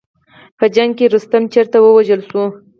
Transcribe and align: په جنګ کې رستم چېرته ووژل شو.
په 0.57 0.65
جنګ 0.75 0.91
کې 0.97 1.05
رستم 1.13 1.43
چېرته 1.53 1.77
ووژل 1.81 2.21
شو. 2.29 2.43